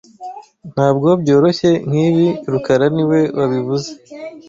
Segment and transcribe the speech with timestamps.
[0.73, 3.89] Ntabwo byoroshye nkibi rukara niwe wabivuze